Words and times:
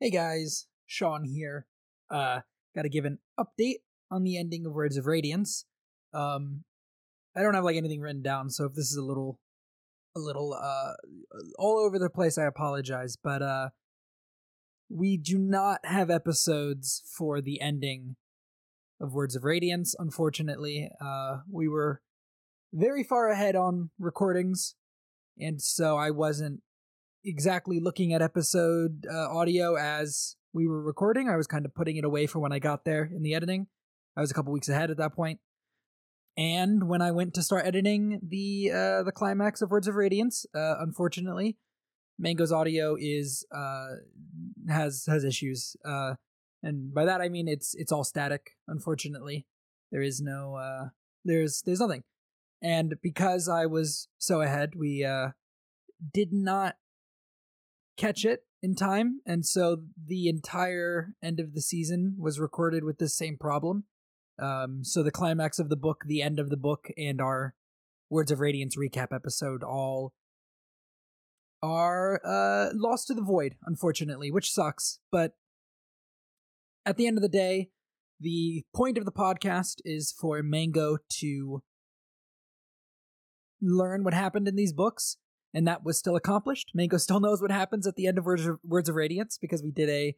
Hey 0.00 0.10
guys, 0.10 0.68
Sean 0.86 1.24
here. 1.24 1.66
Uh, 2.08 2.42
gotta 2.72 2.88
give 2.88 3.04
an 3.04 3.18
update 3.36 3.78
on 4.12 4.22
the 4.22 4.38
ending 4.38 4.64
of 4.64 4.72
Words 4.72 4.96
of 4.96 5.06
Radiance. 5.06 5.64
Um, 6.14 6.62
I 7.36 7.42
don't 7.42 7.54
have 7.54 7.64
like 7.64 7.74
anything 7.74 8.00
written 8.00 8.22
down, 8.22 8.48
so 8.50 8.64
if 8.64 8.74
this 8.74 8.92
is 8.92 8.96
a 8.96 9.02
little, 9.02 9.40
a 10.16 10.20
little, 10.20 10.54
uh, 10.54 10.92
all 11.58 11.80
over 11.80 11.98
the 11.98 12.10
place, 12.10 12.38
I 12.38 12.44
apologize. 12.44 13.16
But 13.20 13.42
uh, 13.42 13.70
we 14.88 15.16
do 15.16 15.36
not 15.36 15.80
have 15.82 16.10
episodes 16.10 17.02
for 17.16 17.40
the 17.40 17.60
ending 17.60 18.14
of 19.00 19.14
Words 19.14 19.34
of 19.34 19.42
Radiance. 19.42 19.96
Unfortunately, 19.98 20.88
uh, 21.04 21.38
we 21.50 21.66
were 21.66 22.02
very 22.72 23.02
far 23.02 23.30
ahead 23.30 23.56
on 23.56 23.90
recordings, 23.98 24.76
and 25.40 25.60
so 25.60 25.96
I 25.96 26.12
wasn't 26.12 26.62
exactly 27.24 27.80
looking 27.80 28.12
at 28.12 28.22
episode 28.22 29.06
uh, 29.10 29.28
audio 29.28 29.76
as 29.76 30.36
we 30.52 30.66
were 30.66 30.82
recording. 30.82 31.28
I 31.28 31.36
was 31.36 31.46
kind 31.46 31.66
of 31.66 31.74
putting 31.74 31.96
it 31.96 32.04
away 32.04 32.26
for 32.26 32.38
when 32.38 32.52
I 32.52 32.58
got 32.58 32.84
there 32.84 33.04
in 33.04 33.22
the 33.22 33.34
editing. 33.34 33.66
I 34.16 34.20
was 34.20 34.30
a 34.30 34.34
couple 34.34 34.52
weeks 34.52 34.68
ahead 34.68 34.90
at 34.90 34.96
that 34.96 35.14
point. 35.14 35.40
And 36.36 36.88
when 36.88 37.02
I 37.02 37.10
went 37.10 37.34
to 37.34 37.42
start 37.42 37.66
editing 37.66 38.20
the 38.22 38.70
uh, 38.72 39.02
the 39.02 39.12
climax 39.12 39.60
of 39.60 39.70
Words 39.70 39.88
of 39.88 39.96
Radiance, 39.96 40.46
uh, 40.54 40.76
unfortunately, 40.78 41.56
Mango's 42.18 42.52
audio 42.52 42.96
is 42.98 43.44
uh, 43.52 43.88
has 44.68 45.04
has 45.06 45.24
issues, 45.24 45.76
uh, 45.84 46.14
and 46.62 46.94
by 46.94 47.04
that 47.04 47.20
I 47.20 47.28
mean 47.28 47.48
it's 47.48 47.74
it's 47.74 47.90
all 47.90 48.04
static. 48.04 48.52
Unfortunately, 48.68 49.46
there 49.90 50.00
is 50.02 50.20
no 50.20 50.54
uh, 50.54 50.88
there's 51.24 51.62
there's 51.66 51.80
nothing, 51.80 52.04
and 52.62 52.94
because 53.02 53.48
I 53.48 53.66
was 53.66 54.06
so 54.18 54.40
ahead, 54.40 54.74
we 54.76 55.04
uh, 55.04 55.30
did 56.12 56.32
not 56.32 56.76
catch 57.98 58.24
it 58.24 58.44
in 58.62 58.74
time, 58.74 59.20
and 59.26 59.44
so 59.44 59.82
the 60.02 60.28
entire 60.28 61.14
end 61.22 61.40
of 61.40 61.54
the 61.54 61.60
season 61.60 62.16
was 62.18 62.40
recorded 62.40 62.84
with 62.84 62.98
this 62.98 63.16
same 63.16 63.36
problem. 63.36 63.84
Um, 64.38 64.84
so 64.84 65.02
the 65.02 65.10
climax 65.10 65.58
of 65.58 65.68
the 65.68 65.76
book, 65.76 66.04
the 66.06 66.22
end 66.22 66.38
of 66.38 66.48
the 66.48 66.56
book, 66.56 66.88
and 66.96 67.20
our 67.20 67.54
Words 68.08 68.30
of 68.30 68.40
Radiance 68.40 68.76
recap 68.76 69.14
episode 69.14 69.62
all 69.62 70.14
are 71.62 72.20
uh, 72.24 72.70
lost 72.72 73.08
to 73.08 73.14
the 73.14 73.22
void, 73.22 73.56
unfortunately, 73.66 74.30
which 74.30 74.52
sucks. 74.52 75.00
But 75.10 75.32
at 76.86 76.96
the 76.96 77.06
end 77.06 77.18
of 77.18 77.22
the 77.22 77.28
day, 77.28 77.70
the 78.20 78.64
point 78.74 78.96
of 78.96 79.04
the 79.04 79.12
podcast 79.12 79.80
is 79.84 80.12
for 80.12 80.42
Mango 80.42 80.98
to 81.20 81.62
learn 83.60 84.04
what 84.04 84.14
happened 84.14 84.48
in 84.48 84.56
these 84.56 84.72
books 84.72 85.16
and 85.54 85.66
that 85.66 85.84
was 85.84 85.98
still 85.98 86.16
accomplished. 86.16 86.72
Mango 86.74 86.96
still 86.96 87.20
knows 87.20 87.40
what 87.40 87.50
happens 87.50 87.86
at 87.86 87.96
the 87.96 88.06
end 88.06 88.18
of 88.18 88.24
Words 88.24 88.46
of, 88.46 88.58
Words 88.64 88.88
of 88.88 88.94
Radiance 88.94 89.38
because 89.38 89.62
we 89.62 89.70
did 89.70 89.88
a 89.88 90.14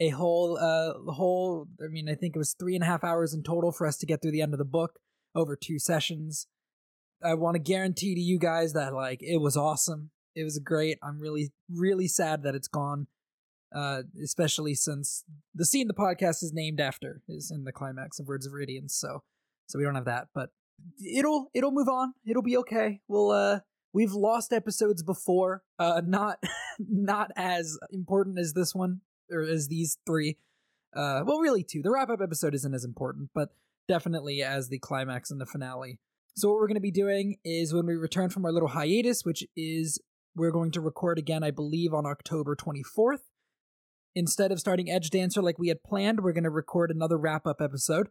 a 0.00 0.08
whole 0.10 0.58
uh 0.58 1.12
whole. 1.12 1.68
I 1.82 1.88
mean, 1.88 2.08
I 2.08 2.14
think 2.14 2.34
it 2.34 2.38
was 2.38 2.54
three 2.54 2.74
and 2.74 2.82
a 2.82 2.86
half 2.86 3.04
hours 3.04 3.34
in 3.34 3.42
total 3.42 3.72
for 3.72 3.86
us 3.86 3.98
to 3.98 4.06
get 4.06 4.22
through 4.22 4.32
the 4.32 4.42
end 4.42 4.54
of 4.54 4.58
the 4.58 4.64
book 4.64 4.98
over 5.34 5.56
two 5.56 5.78
sessions. 5.78 6.46
I 7.22 7.34
want 7.34 7.54
to 7.54 7.60
guarantee 7.60 8.14
to 8.14 8.20
you 8.20 8.38
guys 8.38 8.72
that 8.72 8.94
like 8.94 9.22
it 9.22 9.38
was 9.38 9.56
awesome. 9.56 10.10
It 10.34 10.44
was 10.44 10.58
great. 10.58 10.98
I'm 11.02 11.20
really 11.20 11.52
really 11.70 12.08
sad 12.08 12.42
that 12.44 12.54
it's 12.54 12.68
gone. 12.68 13.06
Uh, 13.72 14.02
especially 14.24 14.74
since 14.74 15.22
the 15.54 15.64
scene 15.64 15.86
the 15.86 15.94
podcast 15.94 16.42
is 16.42 16.50
named 16.52 16.80
after 16.80 17.22
is 17.28 17.52
in 17.54 17.62
the 17.62 17.70
climax 17.70 18.18
of 18.18 18.26
Words 18.26 18.44
of 18.44 18.52
Radiance. 18.52 18.96
So, 18.96 19.22
so 19.68 19.78
we 19.78 19.84
don't 19.84 19.94
have 19.94 20.06
that, 20.06 20.26
but 20.34 20.50
it'll 21.04 21.50
it'll 21.54 21.70
move 21.70 21.88
on. 21.88 22.14
It'll 22.26 22.42
be 22.42 22.56
okay. 22.56 23.00
We'll 23.06 23.30
uh 23.30 23.60
we've 23.92 24.12
lost 24.12 24.52
episodes 24.52 25.02
before 25.02 25.62
uh 25.78 26.02
not 26.04 26.42
not 26.78 27.30
as 27.36 27.78
important 27.92 28.38
as 28.38 28.52
this 28.52 28.74
one 28.74 29.00
or 29.30 29.42
as 29.42 29.68
these 29.68 29.98
three. 30.06 30.36
Uh 30.94 31.22
well 31.26 31.38
really 31.38 31.64
two. 31.64 31.82
The 31.82 31.90
wrap 31.90 32.10
up 32.10 32.20
episode 32.22 32.54
isn't 32.54 32.74
as 32.74 32.84
important 32.84 33.30
but 33.34 33.50
definitely 33.88 34.42
as 34.42 34.68
the 34.68 34.78
climax 34.78 35.30
and 35.30 35.40
the 35.40 35.46
finale. 35.46 35.98
So 36.36 36.48
what 36.48 36.58
we're 36.58 36.68
going 36.68 36.76
to 36.76 36.80
be 36.80 36.92
doing 36.92 37.36
is 37.44 37.74
when 37.74 37.86
we 37.86 37.96
return 37.96 38.30
from 38.30 38.44
our 38.44 38.52
little 38.52 38.68
hiatus 38.68 39.24
which 39.24 39.44
is 39.56 40.00
we're 40.34 40.52
going 40.52 40.70
to 40.70 40.80
record 40.80 41.18
again 41.18 41.42
i 41.42 41.50
believe 41.50 41.92
on 41.92 42.06
october 42.06 42.56
24th 42.56 43.22
instead 44.14 44.52
of 44.52 44.60
starting 44.60 44.90
edge 44.90 45.10
dancer 45.10 45.42
like 45.42 45.58
we 45.58 45.68
had 45.68 45.82
planned 45.82 46.20
we're 46.20 46.32
going 46.32 46.44
to 46.44 46.50
record 46.50 46.90
another 46.90 47.18
wrap 47.18 47.46
up 47.46 47.60
episode 47.60 48.08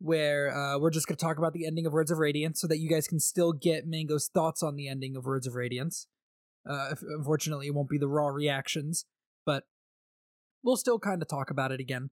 where 0.00 0.56
uh, 0.56 0.78
we're 0.78 0.90
just 0.90 1.06
going 1.06 1.16
to 1.16 1.22
talk 1.22 1.36
about 1.36 1.52
the 1.52 1.66
ending 1.66 1.84
of 1.84 1.92
Words 1.92 2.10
of 2.10 2.18
Radiance 2.18 2.60
so 2.60 2.66
that 2.66 2.78
you 2.78 2.88
guys 2.88 3.06
can 3.06 3.20
still 3.20 3.52
get 3.52 3.86
Mango's 3.86 4.28
thoughts 4.32 4.62
on 4.62 4.74
the 4.74 4.88
ending 4.88 5.14
of 5.14 5.26
Words 5.26 5.46
of 5.46 5.54
Radiance. 5.54 6.06
Uh, 6.68 6.94
unfortunately, 7.16 7.66
it 7.66 7.74
won't 7.74 7.90
be 7.90 7.98
the 7.98 8.08
raw 8.08 8.28
reactions, 8.28 9.04
but 9.44 9.64
we'll 10.62 10.76
still 10.76 10.98
kind 10.98 11.20
of 11.20 11.28
talk 11.28 11.50
about 11.50 11.70
it 11.70 11.80
again. 11.80 12.10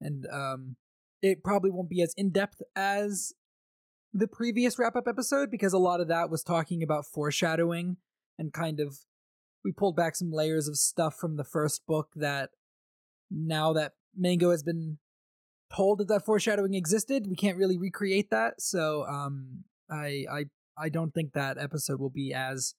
And 0.00 0.26
um, 0.32 0.76
it 1.20 1.44
probably 1.44 1.70
won't 1.70 1.90
be 1.90 2.02
as 2.02 2.14
in 2.16 2.30
depth 2.30 2.62
as 2.74 3.34
the 4.14 4.26
previous 4.26 4.78
wrap 4.78 4.96
up 4.96 5.06
episode 5.06 5.50
because 5.50 5.74
a 5.74 5.78
lot 5.78 6.00
of 6.00 6.08
that 6.08 6.30
was 6.30 6.42
talking 6.42 6.82
about 6.82 7.04
foreshadowing 7.06 7.98
and 8.38 8.52
kind 8.52 8.80
of 8.80 9.00
we 9.62 9.72
pulled 9.72 9.94
back 9.94 10.16
some 10.16 10.32
layers 10.32 10.68
of 10.68 10.76
stuff 10.76 11.16
from 11.16 11.36
the 11.36 11.44
first 11.44 11.82
book 11.86 12.08
that 12.16 12.50
now 13.30 13.74
that 13.74 13.92
Mango 14.16 14.50
has 14.50 14.62
been 14.62 14.98
told 15.74 15.98
that 15.98 16.08
that 16.08 16.24
foreshadowing 16.24 16.74
existed. 16.74 17.26
We 17.28 17.36
can't 17.36 17.56
really 17.56 17.78
recreate 17.78 18.30
that, 18.30 18.60
so 18.60 19.04
um, 19.06 19.64
I 19.90 20.24
I 20.30 20.44
I 20.76 20.88
don't 20.88 21.12
think 21.12 21.32
that 21.32 21.58
episode 21.58 22.00
will 22.00 22.10
be 22.10 22.32
as 22.32 22.74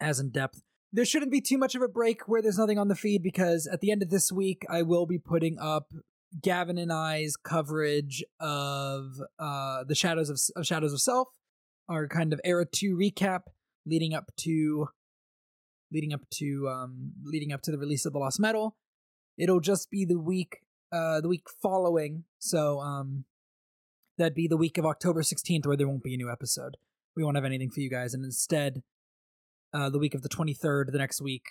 as 0.00 0.20
in 0.20 0.30
depth. 0.30 0.62
There 0.92 1.04
shouldn't 1.04 1.32
be 1.32 1.40
too 1.40 1.58
much 1.58 1.74
of 1.74 1.82
a 1.82 1.88
break 1.88 2.28
where 2.28 2.40
there's 2.40 2.58
nothing 2.58 2.78
on 2.78 2.88
the 2.88 2.94
feed 2.94 3.22
because 3.22 3.66
at 3.66 3.80
the 3.80 3.90
end 3.90 4.02
of 4.02 4.10
this 4.10 4.30
week 4.30 4.64
I 4.68 4.82
will 4.82 5.06
be 5.06 5.18
putting 5.18 5.58
up 5.58 5.92
Gavin 6.40 6.78
and 6.78 6.92
I's 6.92 7.36
coverage 7.36 8.24
of 8.40 9.20
uh 9.38 9.84
the 9.84 9.94
Shadows 9.94 10.30
of, 10.30 10.38
of 10.54 10.66
Shadows 10.66 10.92
of 10.92 11.00
Self, 11.00 11.28
our 11.88 12.08
kind 12.08 12.32
of 12.32 12.40
era 12.44 12.66
two 12.70 12.96
recap 12.96 13.42
leading 13.84 14.14
up 14.14 14.30
to 14.38 14.88
leading 15.92 16.12
up 16.12 16.28
to 16.34 16.68
um 16.68 17.12
leading 17.24 17.52
up 17.52 17.62
to 17.62 17.70
the 17.70 17.78
release 17.78 18.06
of 18.06 18.12
the 18.12 18.18
Lost 18.18 18.40
Metal. 18.40 18.76
It'll 19.38 19.60
just 19.60 19.90
be 19.90 20.04
the 20.04 20.18
week 20.18 20.60
uh 20.92 21.20
the 21.20 21.28
week 21.28 21.46
following 21.62 22.24
so 22.38 22.80
um 22.80 23.24
that'd 24.18 24.34
be 24.34 24.48
the 24.48 24.56
week 24.56 24.78
of 24.78 24.86
october 24.86 25.22
16th 25.22 25.66
where 25.66 25.76
there 25.76 25.88
won't 25.88 26.02
be 26.02 26.14
a 26.14 26.16
new 26.16 26.30
episode. 26.30 26.76
We 27.16 27.24
won't 27.24 27.36
have 27.36 27.44
anything 27.44 27.70
for 27.70 27.80
you 27.80 27.90
guys 27.90 28.14
and 28.14 28.24
instead 28.24 28.82
uh 29.72 29.90
the 29.90 29.98
week 29.98 30.14
of 30.14 30.22
the 30.22 30.28
23rd 30.28 30.92
the 30.92 30.98
next 30.98 31.20
week 31.20 31.44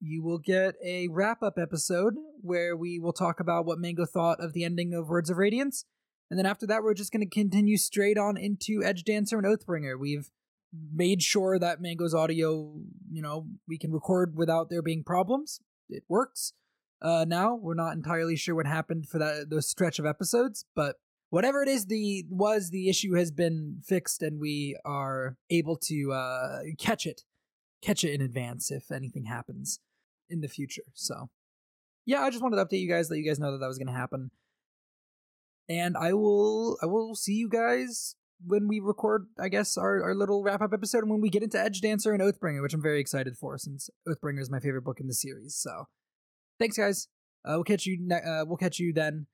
you 0.00 0.22
will 0.22 0.38
get 0.38 0.74
a 0.84 1.08
wrap 1.08 1.42
up 1.42 1.58
episode 1.58 2.14
where 2.40 2.76
we 2.76 3.00
will 3.00 3.12
talk 3.12 3.40
about 3.40 3.66
what 3.66 3.78
mango 3.78 4.06
thought 4.06 4.40
of 4.40 4.52
the 4.52 4.64
ending 4.64 4.94
of 4.94 5.08
words 5.08 5.28
of 5.28 5.38
radiance 5.38 5.84
and 6.30 6.38
then 6.38 6.46
after 6.46 6.66
that 6.66 6.82
we're 6.82 6.94
just 6.94 7.12
going 7.12 7.26
to 7.26 7.34
continue 7.34 7.76
straight 7.76 8.18
on 8.18 8.36
into 8.36 8.82
edge 8.84 9.04
dancer 9.04 9.38
and 9.38 9.46
oathbringer. 9.46 9.98
We've 9.98 10.30
made 10.92 11.22
sure 11.22 11.58
that 11.58 11.80
mango's 11.80 12.14
audio 12.14 12.74
you 13.10 13.22
know 13.22 13.46
we 13.66 13.78
can 13.78 13.92
record 13.92 14.36
without 14.36 14.70
there 14.70 14.82
being 14.82 15.04
problems. 15.04 15.60
It 15.88 16.04
works 16.08 16.52
uh, 17.02 17.24
now. 17.28 17.54
We're 17.54 17.74
not 17.74 17.94
entirely 17.94 18.36
sure 18.36 18.54
what 18.54 18.66
happened 18.66 19.08
for 19.08 19.18
that 19.18 19.50
those 19.50 19.68
stretch 19.68 19.98
of 19.98 20.06
episodes, 20.06 20.64
but 20.74 20.96
whatever 21.30 21.62
it 21.62 21.68
is 21.68 21.86
the 21.86 22.24
was 22.28 22.70
the 22.70 22.88
issue 22.88 23.14
has 23.14 23.30
been 23.30 23.80
fixed 23.84 24.22
and 24.22 24.40
we 24.40 24.78
are 24.84 25.36
able 25.50 25.76
to 25.76 26.12
uh, 26.12 26.60
catch 26.78 27.06
it 27.06 27.22
catch 27.82 28.02
it 28.04 28.12
in 28.12 28.20
advance 28.20 28.70
if 28.70 28.90
anything 28.90 29.26
happens 29.26 29.80
in 30.28 30.40
the 30.40 30.48
future. 30.48 30.82
So 30.94 31.30
yeah, 32.06 32.22
I 32.22 32.30
just 32.30 32.42
wanted 32.42 32.56
to 32.56 32.64
update 32.64 32.80
you 32.80 32.88
guys, 32.88 33.10
let 33.10 33.18
you 33.18 33.26
guys 33.26 33.38
know 33.38 33.52
that 33.52 33.58
that 33.58 33.68
was 33.68 33.78
going 33.78 33.88
to 33.88 33.92
happen. 33.92 34.30
And 35.68 35.96
I 35.96 36.14
will 36.14 36.78
I 36.82 36.86
will 36.86 37.14
see 37.14 37.34
you 37.34 37.48
guys 37.48 38.14
when 38.46 38.68
we 38.68 38.80
record, 38.80 39.26
I 39.38 39.48
guess, 39.48 39.76
our, 39.76 40.02
our 40.02 40.14
little 40.14 40.42
wrap 40.42 40.62
up 40.62 40.72
episode 40.72 41.00
and 41.00 41.10
when 41.10 41.20
we 41.20 41.28
get 41.28 41.42
into 41.42 41.60
Edge 41.60 41.80
Dancer 41.80 42.12
and 42.12 42.22
Oathbringer, 42.22 42.62
which 42.62 42.72
I'm 42.72 42.82
very 42.82 43.00
excited 43.00 43.36
for 43.36 43.58
since 43.58 43.90
Oathbringer 44.08 44.40
is 44.40 44.50
my 44.50 44.60
favorite 44.60 44.84
book 44.84 45.00
in 45.00 45.08
the 45.08 45.14
series. 45.14 45.56
So 45.56 45.86
Thanks, 46.58 46.76
guys. 46.76 47.08
Uh, 47.44 47.52
we'll 47.54 47.64
catch 47.64 47.86
you. 47.86 47.98
Ne- 48.00 48.22
uh, 48.22 48.44
we'll 48.44 48.56
catch 48.56 48.78
you 48.78 48.92
then. 48.92 49.26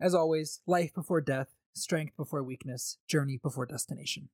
As 0.00 0.14
always, 0.14 0.60
life 0.66 0.94
before 0.94 1.20
death, 1.20 1.48
strength 1.74 2.16
before 2.16 2.42
weakness, 2.42 2.98
journey 3.08 3.38
before 3.42 3.66
destination. 3.66 4.28